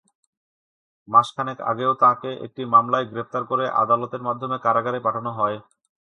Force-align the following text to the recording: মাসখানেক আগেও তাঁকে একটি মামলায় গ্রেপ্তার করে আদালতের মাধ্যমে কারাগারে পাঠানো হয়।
মাসখানেক 1.07 1.57
আগেও 1.71 1.91
তাঁকে 2.01 2.29
একটি 2.45 2.61
মামলায় 2.73 3.09
গ্রেপ্তার 3.11 3.43
করে 3.45 3.65
আদালতের 3.81 4.21
মাধ্যমে 4.27 4.57
কারাগারে 4.65 4.99
পাঠানো 5.05 5.31
হয়। 5.39 5.57